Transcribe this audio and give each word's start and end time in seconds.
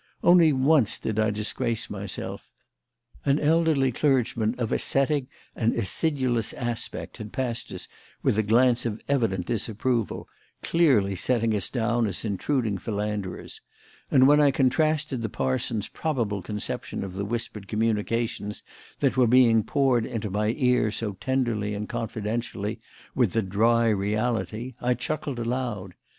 Only 0.23 0.51
once 0.51 0.97
did 0.97 1.19
I 1.19 1.29
disgrace 1.29 1.87
myself. 1.87 2.49
An 3.23 3.37
elderly 3.37 3.91
clergyman 3.91 4.55
of 4.57 4.71
ascetic 4.71 5.25
and 5.55 5.75
acidulous 5.75 6.53
aspect 6.53 7.17
had 7.17 7.31
passed 7.31 7.71
us 7.71 7.87
with 8.23 8.35
a 8.39 8.41
glance 8.41 8.83
of 8.87 8.99
evident 9.07 9.45
disapproval, 9.45 10.27
clearly 10.63 11.15
setting 11.15 11.53
us 11.55 11.69
down 11.69 12.07
as 12.07 12.25
intruding 12.25 12.79
philanderers; 12.79 13.61
and 14.09 14.27
when 14.27 14.41
I 14.41 14.49
contrasted 14.49 15.21
the 15.21 15.29
parson's 15.29 15.87
probable 15.87 16.41
conception 16.41 17.03
of 17.03 17.13
the 17.13 17.23
whispered 17.23 17.67
communications 17.67 18.63
that 19.01 19.15
were 19.17 19.27
being 19.27 19.61
poured 19.61 20.07
into 20.07 20.31
my 20.31 20.55
ear 20.57 20.89
so 20.89 21.13
tenderly 21.21 21.75
and 21.75 21.87
confidentially 21.87 22.79
with 23.13 23.33
the 23.33 23.43
dry 23.43 23.89
reality, 23.89 24.73
I 24.81 24.95
chuckled 24.95 25.37
aloud. 25.37 25.93